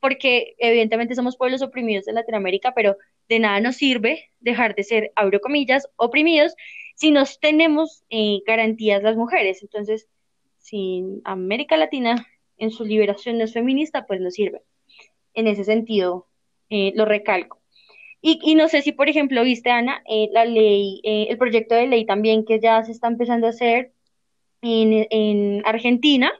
[0.00, 2.96] porque evidentemente somos pueblos oprimidos de Latinoamérica, pero
[3.28, 6.54] de nada nos sirve dejar de ser, abro comillas, oprimidos
[6.94, 9.62] si nos tenemos eh, garantías las mujeres.
[9.62, 10.08] Entonces,
[10.58, 14.62] si América Latina en su liberación no es feminista, pues no sirve.
[15.34, 16.28] En ese sentido,
[16.70, 17.60] eh, lo recalco.
[18.26, 22.06] Y, no sé si, por ejemplo, viste, Ana, eh, la ley, el proyecto de ley
[22.06, 23.92] también que ya se está empezando a hacer
[24.62, 26.32] en Argentina,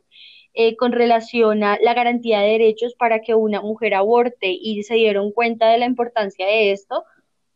[0.54, 4.94] eh, con relación a la garantía de derechos para que una mujer aborte y se
[4.94, 7.04] dieron cuenta de la importancia de esto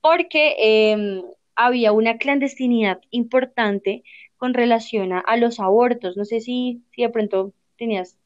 [0.00, 1.22] porque em,
[1.54, 4.04] había una clandestinidad importante
[4.37, 6.16] con relación a, los abortos.
[6.16, 8.16] No sé si, si de pronto tenías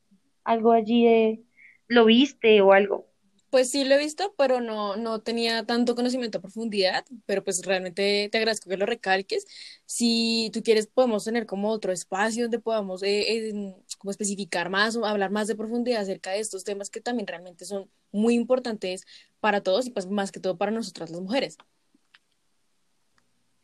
[0.44, 1.40] algo allí de,
[1.88, 3.06] lo viste o algo.
[3.52, 7.62] Pues sí lo he visto, pero no, no tenía tanto conocimiento a profundidad, pero pues
[7.66, 9.46] realmente te agradezco que lo recalques.
[9.84, 15.04] Si tú quieres, podemos tener como otro espacio donde podamos eh, como especificar más o
[15.04, 19.04] hablar más de profundidad acerca de estos temas que también realmente son muy importantes
[19.38, 21.58] para todos y pues más que todo para nosotras las mujeres.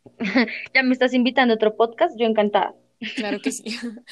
[0.75, 2.75] ya me estás invitando a otro podcast, yo encantada.
[3.15, 3.63] Claro que sí.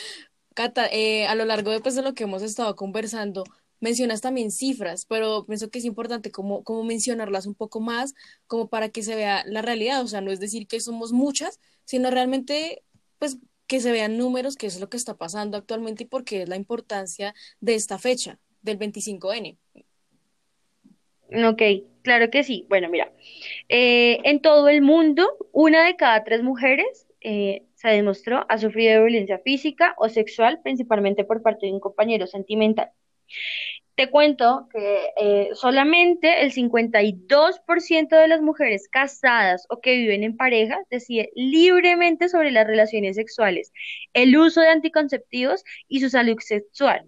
[0.55, 3.43] Cata, eh, a lo largo de, pues, de lo que hemos estado conversando,
[3.79, 8.13] mencionas también cifras, pero pienso que es importante como, como mencionarlas un poco más,
[8.47, 11.59] como para que se vea la realidad, o sea, no es decir que somos muchas,
[11.85, 12.83] sino realmente,
[13.19, 13.37] pues,
[13.67, 16.49] que se vean números, que es lo que está pasando actualmente y por qué es
[16.49, 19.57] la importancia de esta fecha, del 25N.
[21.29, 21.61] Ok,
[22.03, 22.65] claro que sí.
[22.69, 23.11] Bueno, mira,
[23.67, 29.03] eh, en todo el mundo, una de cada tres mujeres eh, se demostró ha sufrido
[29.03, 32.91] violencia física o sexual, principalmente por parte de un compañero sentimental.
[33.95, 40.37] Te cuento que eh, solamente el 52% de las mujeres casadas o que viven en
[40.37, 43.71] pareja decide libremente sobre las relaciones sexuales,
[44.13, 47.07] el uso de anticonceptivos y su salud sexual.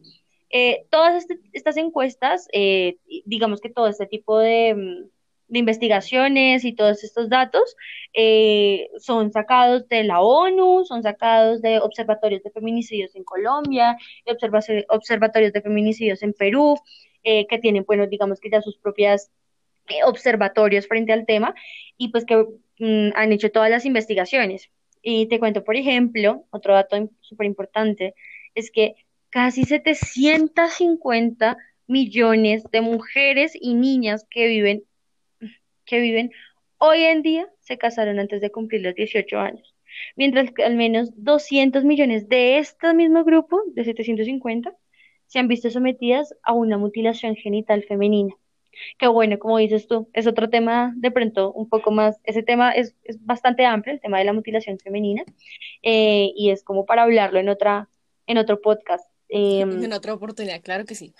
[0.49, 5.09] Eh, todas este, estas encuestas, eh, digamos que todo este tipo de, mm,
[5.49, 7.75] de investigaciones y todos estos datos
[8.13, 13.97] eh, son sacados de la ONU, son sacados de observatorios de feminicidios en Colombia,
[14.89, 16.77] observatorios de feminicidios en Perú,
[17.23, 19.31] eh, que tienen, bueno, digamos que ya sus propias
[19.89, 21.53] eh, observatorios frente al tema
[21.97, 22.37] y pues que
[22.79, 24.69] mm, han hecho todas las investigaciones.
[25.01, 28.13] Y te cuento, por ejemplo, otro dato súper importante,
[28.55, 28.95] es que
[29.29, 31.57] casi 750
[31.87, 34.83] millones de mujeres y niñas que viven,
[35.89, 36.31] que viven
[36.77, 39.75] hoy en día se casaron antes de cumplir los 18 años,
[40.15, 44.73] mientras que al menos 200 millones de este mismo grupo, de 750,
[45.27, 48.33] se han visto sometidas a una mutilación genital femenina.
[48.97, 52.71] Que bueno, como dices tú, es otro tema de pronto un poco más, ese tema
[52.71, 55.23] es, es bastante amplio, el tema de la mutilación femenina,
[55.83, 57.89] eh, y es como para hablarlo en otra,
[58.25, 59.05] en otro podcast.
[59.27, 61.13] Em, en otra oportunidad, claro que sí.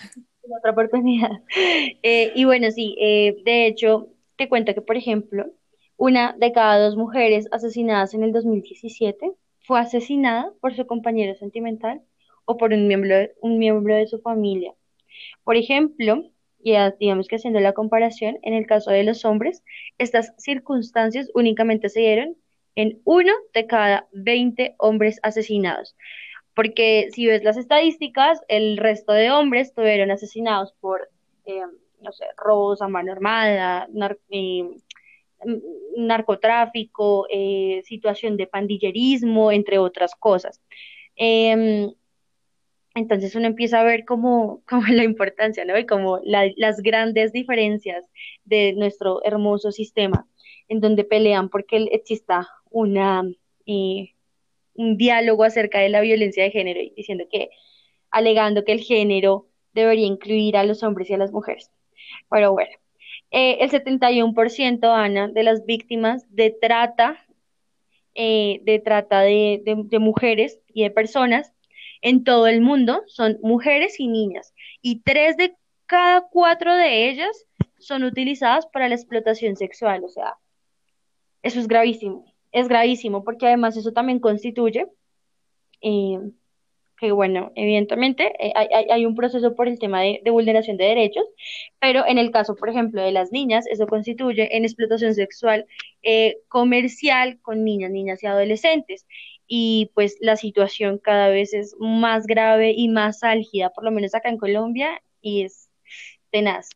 [0.43, 1.31] En otra oportunidad.
[2.01, 4.07] Eh, y bueno, sí, eh, de hecho,
[4.39, 5.47] te cuento que, por ejemplo,
[5.97, 12.01] una de cada dos mujeres asesinadas en el 2017 fue asesinada por su compañero sentimental
[12.45, 14.73] o por un miembro, un miembro de su familia.
[15.43, 16.23] Por ejemplo,
[16.63, 19.61] y digamos que haciendo la comparación, en el caso de los hombres,
[19.97, 22.37] estas circunstancias únicamente se dieron
[22.75, 25.97] en uno de cada 20 hombres asesinados.
[26.55, 31.09] Porque si ves las estadísticas, el resto de hombres estuvieron asesinados por,
[31.45, 31.61] eh,
[32.01, 33.87] no sé, robos a mano armada,
[34.29, 34.69] eh,
[35.97, 40.61] narcotráfico, eh, situación de pandillerismo, entre otras cosas.
[41.15, 41.91] Em,
[42.95, 45.77] entonces uno empieza a ver como, como la importancia, ¿no?
[45.77, 48.05] Y como las grandes diferencias
[48.45, 50.27] de nuestro hermoso sistema,
[50.67, 53.23] en donde pelean porque exista una,
[53.65, 54.13] eh,
[54.75, 57.49] un diálogo acerca de la violencia de género diciendo que,
[58.11, 61.71] alegando que el género debería incluir a los hombres y a las mujeres.
[62.29, 62.71] Pero bueno,
[63.31, 67.17] eh, el 71%, Ana, de las víctimas de trata,
[68.15, 71.53] eh, de trata de, de mujeres y de personas
[72.01, 77.45] en todo el mundo son mujeres y niñas, y tres de cada cuatro de ellas
[77.79, 80.03] son utilizadas para la explotación sexual.
[80.03, 80.35] O sea,
[81.41, 84.87] eso es gravísimo, es gravísimo porque además eso también constituye
[85.81, 86.19] eh,
[86.99, 88.53] que, bueno, evidentemente eh,
[88.91, 91.25] hay, un proceso por el tema de, vulneración de derechos,
[91.79, 95.65] pero en el caso, por ejemplo, de las niñas, eso constituye en explotación sexual
[96.03, 99.05] eh, comercial con niñas, niñas y adolescentes
[99.47, 104.13] y pues la situación cada vez es más grave y más álgida, por lo menos
[104.13, 105.69] acá en Colombia, y es
[106.31, 106.69] tenaz.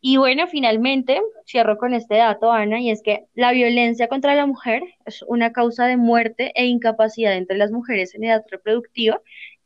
[0.00, 4.46] Y bueno, finalmente cierro con este dato, Ana, y es que la violencia contra la
[4.46, 9.20] mujer es una causa de muerte e incapacidad entre las mujeres en edad reproductiva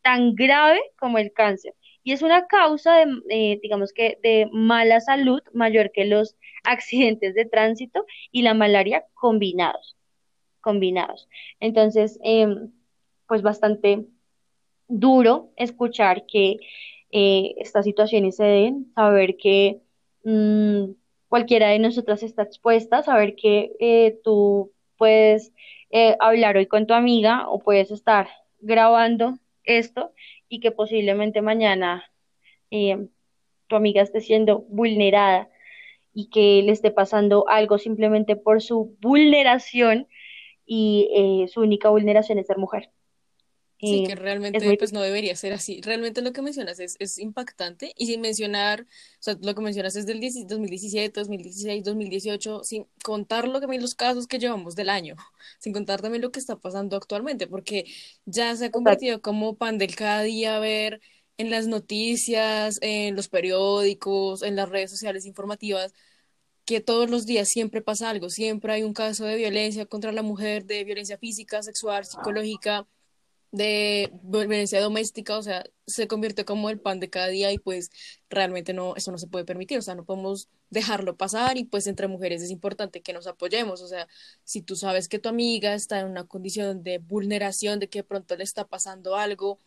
[0.05, 1.75] tan grave como el cáncer.
[2.05, 7.35] Y es una causa de, eh, digamos que, de mala salud mayor que los accidentes
[7.35, 9.97] de tránsito y la malaria combinados
[10.64, 11.29] combinados.
[11.61, 12.73] Entonces, em,
[13.29, 14.07] pues bastante
[14.88, 16.57] duro escuchar que
[17.12, 19.83] eh, estas situaciones se den, saber que
[20.25, 20.93] mm,
[21.29, 25.53] cualquiera de nosotras está expuesta, saber que eh, tú puedes
[25.90, 28.29] eh, hablar hoy con tu amiga o puedes estar
[28.61, 30.12] grabando esto
[30.48, 32.05] y que posiblemente mañana
[32.70, 35.48] tu amiga esté siendo vulnerada
[36.12, 40.09] y que le esté pasando algo simplemente por su vulneración
[40.66, 42.90] y eh, su única vulneración es ser mujer.
[43.87, 45.81] Sí, que realmente pues no debería ser así.
[45.83, 48.87] Realmente lo que mencionas es, es impactante y sin mencionar, o
[49.20, 54.27] sea, lo que mencionas es del 2017, 2016, 2018, sin contar lo que los casos
[54.27, 55.16] que llevamos del año,
[55.59, 57.85] sin contar también lo que está pasando actualmente, porque
[58.25, 61.01] ya se ha convertido como pan del cada día ver
[61.37, 65.92] en las noticias, en los periódicos, en las redes sociales informativas,
[66.64, 70.23] que todos los días siempre pasa algo, siempre hay un caso de violencia contra la
[70.23, 72.87] mujer, de violencia física, sexual, psicológica,
[73.55, 77.90] de violencia doméstica, o sea, se convierte como el pan de cada día y pues
[78.29, 81.87] realmente no, eso no se puede permitir, o sea, no podemos dejarlo pasar y pues
[81.87, 84.09] entre mujeres es importante que nos apoyemos, o sea,
[84.43, 88.05] si tú sabes que tu amiga está en una condición de vulneración, de que de
[88.05, 89.61] pronto le está pasando algo,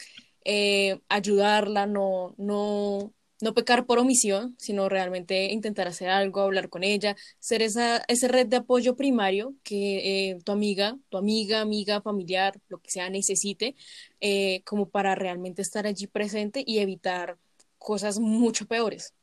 [0.43, 6.83] eh, ayudarla, no, no, no pecar por omisión, sino realmente intentar hacer algo, hablar con
[6.83, 12.01] ella, ser esa, esa red de apoyo primario que eh, tu amiga, tu amiga, amiga,
[12.01, 13.75] familiar, lo que sea, necesite,
[14.21, 17.37] eh, como para realmente estar allí presente y evitar
[17.77, 19.13] cosas mucho peores.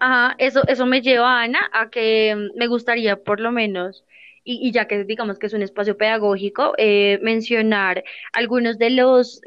[0.00, 4.04] Ajá, eso, eso me lleva, Ana, a que mm, me gustaría por lo menos
[4.44, 9.40] y, ya que digamos que es un espacio pedagógico, eh, mencionar algunos de los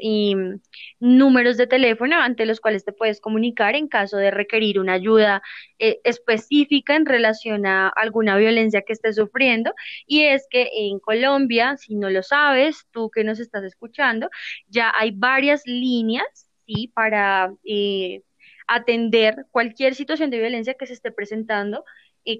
[1.00, 5.42] números de teléfono ante los cuales te puedes comunicar en caso de requerir una ayuda
[5.78, 9.72] eh, específica en relación a alguna violencia que estés sufriendo.
[10.06, 14.28] Y es que en Colombia, si no lo sabes, tú que nos estás escuchando,
[14.66, 16.90] ya hay varias líneas, ¿sí?
[16.94, 17.54] Para...
[17.64, 18.22] Eh,
[18.70, 21.84] atender cualquier situación de violencia que se esté presentando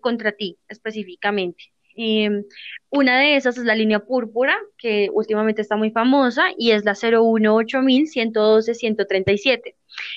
[0.03, 1.73] contra ti específicamente.
[2.01, 2.45] Em,
[2.91, 6.95] una de esas es la línea púrpura, que últimamente está muy famosa, y es la
[6.95, 9.75] 018-112-137.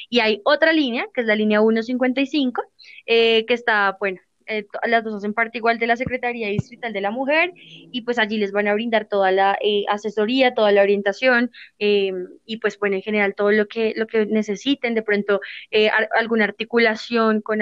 [0.10, 2.62] Y hay otra línea, que es la línea 155,
[3.08, 7.00] eh, que está, bueno, eh, las dos hacen parte igual de la Secretaría Distrital de
[7.00, 10.82] la Mujer y pues allí les van a brindar toda la eh, asesoría, toda la
[10.82, 15.40] orientación em, y pues bueno, en general todo lo que, lo que necesiten, de pronto
[15.72, 17.60] eh, alguna articulación con,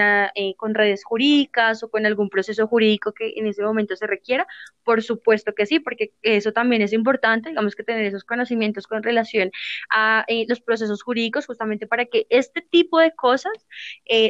[0.57, 4.47] con redes jurídicas o con algún proceso jurídico que en ese momento se requiera,
[4.83, 9.03] por supuesto que sí, porque eso también es importante, digamos que tener esos conocimientos con
[9.03, 9.51] relación
[9.91, 13.53] a los procesos jurídicos justamente para que este tipo de cosas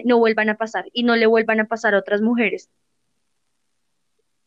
[0.03, 2.48] no vuelvan a pasar y no le vuelvan a pasar a otras mujeres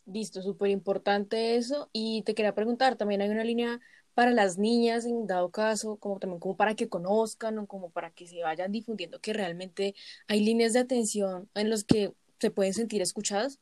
[0.07, 1.89] Listo, súper importante eso.
[1.93, 3.81] Y te quería preguntar, también hay una línea
[4.15, 8.11] para las niñas en dado caso, como también como para que conozcan o como para
[8.11, 9.95] que se vayan difundiendo que realmente
[10.29, 13.61] hay líneas de atención en los que se pueden sentir escuchadas.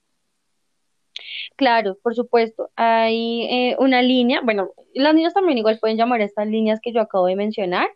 [1.56, 2.70] Claro, por supuesto.
[2.76, 6.92] Hay eh, una línea, bueno, las niñas también igual pueden llamar a estas líneas que
[6.92, 7.88] yo acabo de mencionar,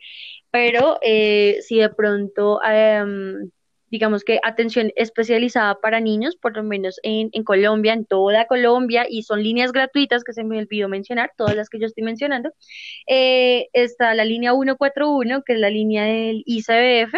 [0.51, 3.51] pero eh, si de pronto em,
[3.95, 9.07] digamos que atención especializada para niños, por lo menos en, en, Colombia, en toda Colombia,
[9.09, 12.51] y son líneas gratuitas que se me olvidó mencionar, todas las que yo estoy mencionando.
[13.07, 17.15] Eh, está la línea 141, que es la línea del ICBF,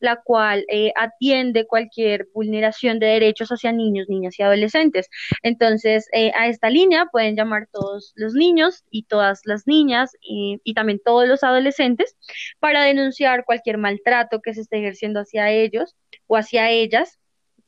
[0.00, 5.08] la cual eh, atiende cualquier vulneración de derechos hacia niños, niñas y adolescentes.
[5.42, 10.60] Entonces, eh, a esta línea pueden llamar todos los niños y todas las niñas y,
[10.64, 12.16] y, también todos los adolescentes
[12.58, 17.19] para denunciar cualquier maltrato que se esté ejerciendo hacia ellos o hacia ellas.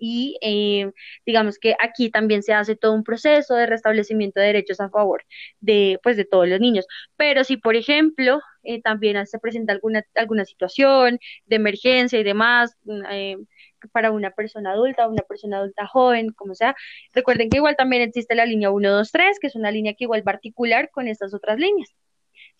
[0.04, 0.90] Y eh,
[1.24, 5.24] digamos que aquí también se hace todo un proceso de restablecimiento de derechos a favor
[5.60, 6.86] de, pues, de todos los niños.
[7.16, 12.76] Pero si, por ejemplo, eh, también se presenta alguna, alguna situación de emergencia y demás,
[12.84, 13.36] mm, eh,
[13.92, 16.74] para una persona adulta, una persona adulta joven, como sea.
[17.14, 20.32] Recuerden que igual también existe la línea 123, que es una línea que igual va
[20.32, 21.94] a articular con estas otras líneas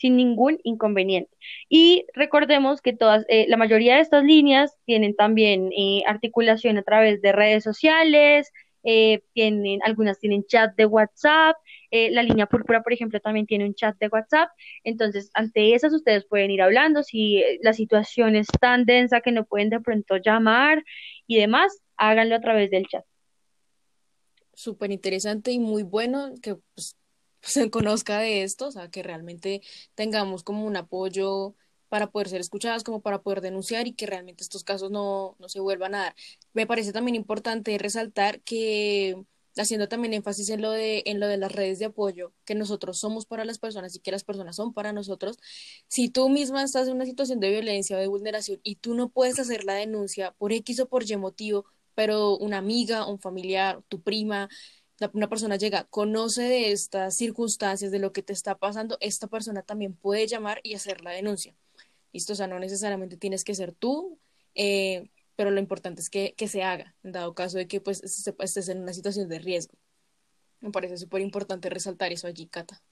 [0.03, 1.31] sin ningún inconveniente.
[1.69, 6.83] Y recordemos que todas, eh, la mayoría de estas líneas tienen también eh, articulación a
[6.83, 8.51] través de redes sociales,
[8.83, 11.57] eh, tienen, algunas tienen chat de WhatsApp,
[11.93, 14.49] la línea púrpura, por ejemplo, también tiene un chat de WhatsApp.
[14.83, 17.03] Entonces, ante esas ustedes pueden ir hablando.
[17.03, 20.83] Si la situación es tan densa que no pueden de pronto llamar
[21.27, 23.05] y demás, háganlo a través del chat.
[24.55, 26.97] Súper interesante y muy bueno que pues,
[27.43, 29.63] se conozca de esto, o sea, que realmente
[29.95, 31.55] tengamos como un apoyo
[31.89, 35.49] para poder ser escuchadas, como para poder denunciar y que realmente estos casos no, no
[35.49, 36.15] se vuelvan a dar.
[36.55, 39.17] Me parece también importante resaltar que
[39.59, 42.99] haciendo también énfasis en lo de en lo de las redes de apoyo que nosotros
[42.99, 45.39] somos para las personas y que las personas son para nosotros
[45.89, 49.11] si tú misma estás en una situación de violencia o de vulneración y tú no
[49.11, 53.83] puedes hacer la denuncia por X o por Y motivo pero una amiga un familiar
[53.89, 54.49] tu prima
[55.13, 59.63] una persona llega, conoce de estas circunstancias, de lo que te está pasando, esta persona
[59.63, 61.55] también puede llamar y hacer la denuncia.
[62.13, 62.35] ¿Listo?
[62.35, 64.19] O sea, no necesariamente tienes que ser tú,
[64.55, 68.69] eh, pero lo importante es que, que, se haga, dado caso de que pues estés
[68.69, 69.75] en una situación de riesgo.
[70.61, 72.83] Me parece súper importante resaltar eso allí, Cata.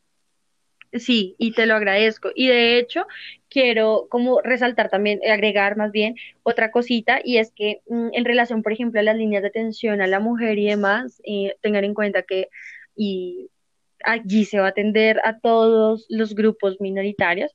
[0.92, 2.30] Sí, y te lo agradezco.
[2.34, 3.06] Y de hecho,
[3.48, 8.62] quiero como resaltar también, agregar más bien otra cosita, y es que mm, en relación,
[8.62, 11.94] por ejemplo, a las líneas de atención a la mujer y demás, eh, tengan en
[11.94, 12.48] cuenta que
[12.96, 13.50] y
[14.04, 17.52] allí se va a atender a todos los grupos minoritarios,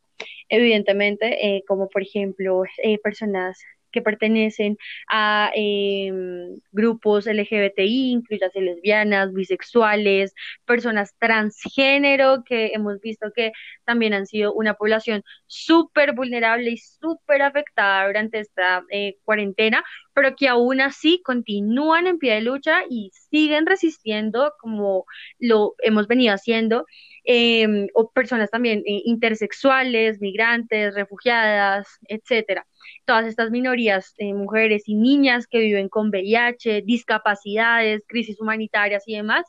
[0.50, 3.60] evidentemente, eh, como por ejemplo eh, personas
[3.96, 4.78] que pertenecen
[5.10, 10.34] a em, grupos LGBTI, incluidas lesbianas, bisexuales,
[10.66, 13.54] personas transgénero, que hemos visto que
[13.86, 20.36] también han sido una población súper vulnerable y súper afectada durante esta eh, cuarentena, pero
[20.36, 25.06] que aún así continúan en pie de lucha y siguen resistiendo como
[25.40, 26.86] lo hemos venido haciendo.
[27.28, 32.68] Em, o personas también eh, intersexuales, migrantes, refugiadas, etcétera
[33.06, 39.16] todas estas minorías, eh, mujeres y niñas que viven con VIH, discapacidades, crisis humanitarias y
[39.16, 39.46] demás,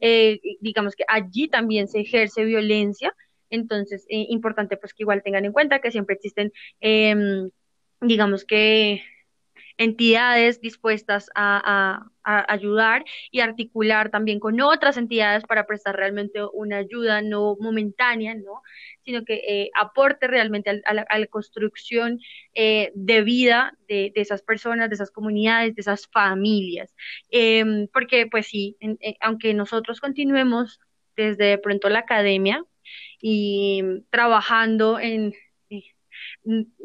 [0.00, 3.14] eh, digamos que allí también se ejerce violencia.
[3.50, 7.50] Entonces, eh, importante pues que igual tengan en cuenta que siempre existen, em,
[8.00, 9.02] digamos que
[9.78, 17.22] entidades dispuestas a, ayudar y articular también con otras entidades para prestar realmente una ayuda
[17.22, 18.62] no momentánea, ¿no?
[19.04, 22.20] sino que eh, aporte realmente a, la, construcción
[22.54, 26.94] eh, de vida de, esas personas, de esas comunidades, de esas familias.
[27.30, 30.78] Em, porque pues sí, eh, aunque nosotros continuemos
[31.16, 32.62] desde pronto la academia
[33.20, 35.32] y trabajando en mm,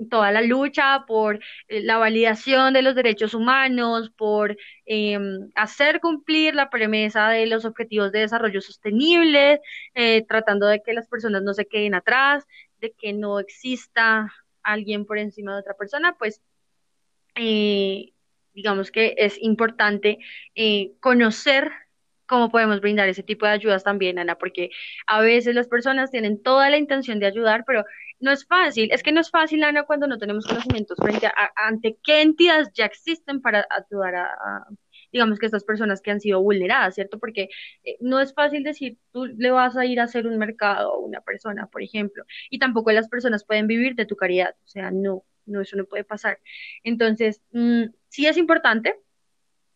[0.10, 6.56] toda la lucha por eh, la validación de los derechos humanos, por em, hacer cumplir
[6.56, 9.62] la premisa de los objetivos de desarrollo sostenible,
[9.94, 12.46] eh, tratando de que las personas no se queden atrás,
[12.80, 14.32] de que no exista
[14.64, 16.42] alguien por encima de otra persona, pues
[17.36, 18.14] eh,
[18.54, 20.20] digamos que es importante
[21.00, 21.72] conocer
[22.34, 24.72] cómo podemos brindar ese tipo de ayudas también, Ana, porque
[25.06, 27.86] a veces las personas tienen toda la intención de ayudar, pero
[28.20, 28.92] no es fácil.
[28.92, 32.72] Es que no es fácil, Ana, cuando no tenemos conocimientos frente a, ante qué entidades
[32.74, 34.66] ya existen para ayudar a,
[35.12, 37.20] digamos que estas personas que han sido vulneradas, ¿cierto?
[37.20, 37.50] Porque
[37.84, 40.98] eh, no es fácil decir, tú le vas a ir a hacer un mercado a
[40.98, 44.90] una persona, por ejemplo, y tampoco las personas pueden vivir de tu caridad, o sea,
[44.90, 46.40] no, no, eso no puede pasar.
[46.84, 48.96] Entonces, mm, sí es importante,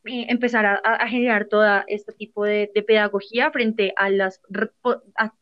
[0.07, 4.41] eh, empezar a, generar todo este tipo de, pedagogía frente a las,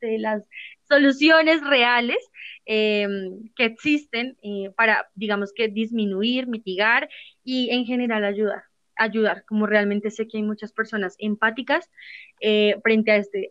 [0.01, 0.43] las
[0.87, 2.17] soluciones reales
[2.65, 7.09] em, que existen eh, para, digamos que, disminuir, mitigar
[7.43, 8.63] y en general ayudar
[8.97, 11.91] ayudar, como realmente sé que hay muchas personas empáticas
[12.39, 13.49] eh, frente, a este,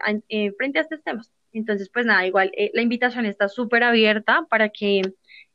[0.57, 1.31] frente a estos temas.
[1.53, 5.03] Entonces, pues nada, igual la invitación está súper abierta para que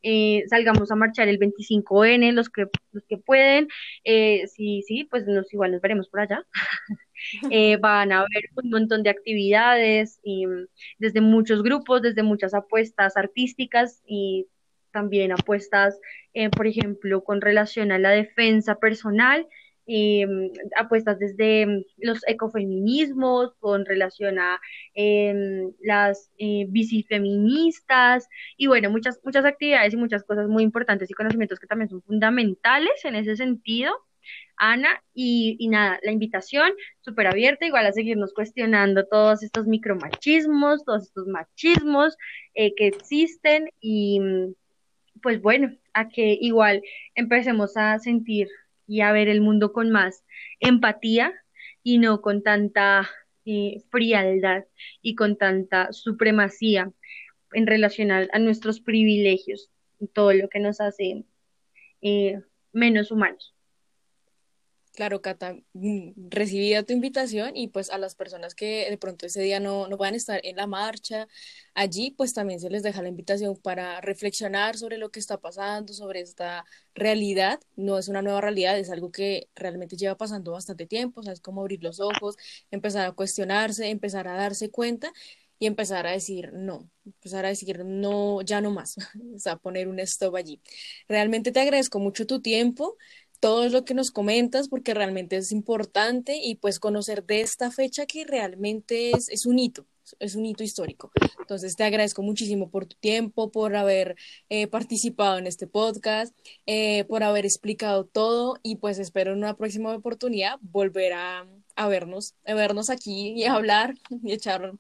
[0.02, 3.68] eh, salgamos a marchar el 25N, los que, los que pueden,
[4.04, 6.46] eh, sí, sí, pues nos, igual nos veremos por allá.
[7.52, 10.68] Eh, van a haber un montón de actividades y, mm,
[11.00, 14.48] desde muchos grupos, desde muchas apuestas artísticas y
[14.92, 16.00] también apuestas,
[16.56, 19.46] por ejemplo, con relación a la defensa personal
[19.92, 20.28] eh,
[20.78, 24.62] apuestas desde mm, los ecofeminismos con relación a
[24.94, 31.14] em, las eh, bicifeministas y bueno, muchas, muchas actividades y muchas cosas muy importantes y
[31.14, 33.92] conocimientos que también son fundamentales en ese sentido.
[34.58, 36.72] Ana, y, nada, la invitación
[37.02, 42.16] súper abierta, igual a seguirnos cuestionando todos estos micromachismos, todos estos machismos
[42.54, 44.54] eh, que existen y mm,
[45.24, 46.84] pues bueno, a que igual
[47.16, 48.50] empecemos a sentir
[48.90, 50.26] y a ver el mundo con más
[50.60, 51.34] empatía
[51.84, 53.08] y no con tanta
[53.46, 54.66] eh, frialdad
[55.02, 56.92] y con tanta supremacía
[57.54, 59.70] en relación a, nuestros privilegios
[60.00, 61.24] y todo lo que nos hace
[62.02, 62.42] eh,
[62.74, 63.56] menos humanos.
[65.00, 69.42] Claro, Cata, mm, recibida tu invitación y pues a las personas que de pronto ese
[69.42, 71.30] día no, no van a estar en la marcha
[71.74, 75.94] allí, pues también se les deja la invitación para reflexionar sobre lo que está pasando,
[75.94, 77.62] sobre esta realidad.
[77.78, 81.32] No es una nueva realidad, es algo que realmente lleva pasando bastante tiempo, o sea,
[81.32, 82.36] es como abrir los ojos,
[82.70, 85.14] empezar a cuestionarse, empezar a darse cuenta
[85.60, 88.96] y empezar a decir no, empezar a decir no, ya no más,
[89.36, 90.62] o sea, poner un stop allí.
[91.08, 92.98] Realmente te agradezco mucho tu tiempo
[93.40, 98.06] todo lo que nos comentas porque realmente es importante y pues conocer de esta fecha
[98.06, 99.86] que realmente es, es un hito,
[100.20, 101.12] es un hito histórico.
[101.40, 104.16] Entonces te agradezco muchísimo por tu tiempo, por haber
[104.50, 106.36] eh, participado en este podcast,
[106.66, 111.48] eh, por haber explicado todo y pues espero en una próxima oportunidad volver a,
[111.88, 114.74] vernos, a vernos aquí y hablar y echar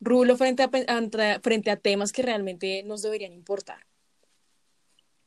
[0.00, 3.87] rulo frente a, frente a temas que realmente nos deberían importar.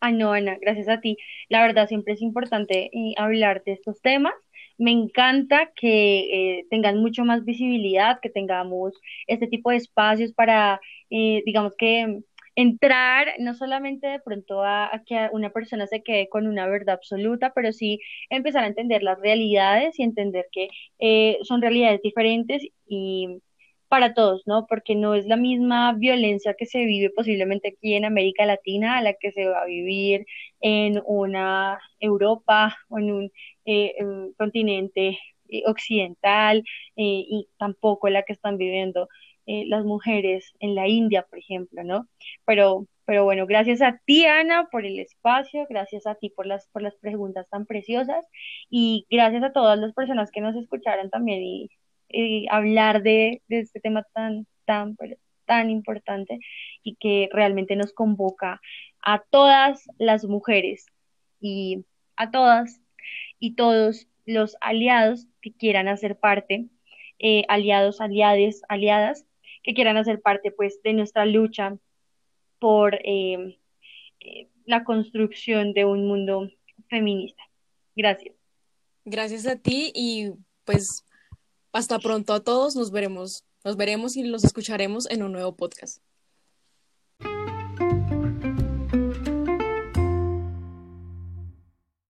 [0.01, 1.17] Ay, no, Ana, gracias a ti.
[1.49, 4.33] La verdad, siempre es importante eh, hablar de estos temas.
[4.77, 8.93] Me encanta que eh, tengan mucho más visibilidad, que tengamos
[9.27, 10.81] este tipo de espacios para,
[11.11, 12.21] eh, digamos que,
[12.55, 16.95] entrar no solamente de pronto a, a, que una persona se quede con una verdad
[16.95, 17.99] absoluta, pero sí
[18.29, 20.67] empezar a entender las realidades y entender que
[21.43, 23.41] son realidades diferentes y
[23.91, 24.67] para todos, ¿no?
[24.67, 29.01] Porque no es la misma violencia que se vive posiblemente aquí en América Latina a
[29.01, 30.25] la que se va a vivir
[30.61, 33.31] en una Europa o en un,
[33.65, 33.93] eh,
[34.37, 35.19] continente
[35.49, 36.59] eh, occidental
[36.95, 39.09] eh, y tampoco la que están viviendo
[39.45, 42.07] las mujeres en la India, por ejemplo, ¿no?
[42.45, 46.69] Pero, pero bueno, gracias a ti, Ana, por el espacio, gracias a ti por las,
[46.69, 48.25] por las preguntas tan preciosas
[48.69, 51.69] y gracias a todas las personas que nos escucharon también y
[52.13, 54.97] eh, hablar de, este tema tan, tan,
[55.45, 56.39] tan importante
[56.83, 58.61] y que realmente nos convoca
[59.01, 60.85] a todas las mujeres
[61.39, 61.85] y
[62.15, 62.81] a todas
[63.39, 66.67] y todos los aliados que quieran hacer parte,
[67.19, 69.25] eh, aliados, aliades, aliadas,
[69.63, 71.77] que quieran hacer parte pues de nuestra lucha
[72.59, 73.57] por eh,
[74.65, 76.49] la construcción de un mundo
[76.89, 77.43] feminista.
[77.95, 78.35] Gracias.
[79.03, 80.31] Gracias a ti y
[80.63, 81.03] pues
[81.73, 85.99] hasta pronto a todos, nos veremos, nos veremos y los escucharemos en un nuevo podcast.